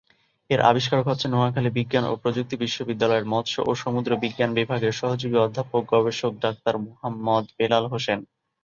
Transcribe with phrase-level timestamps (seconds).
[0.49, 5.81] এর আবিষ্কারক হচ্ছেন নোয়াখালী বিজ্ঞান ও প্রযুক্তি বিশ্ববিদ্যালয়ের মৎস্য ও সমুদ্র বিজ্ঞান বিভাগের সহযোগী অধ্যাপক
[5.93, 8.19] গবেষক ডাক্তার মোহাম্মদ বেলাল হোসেন।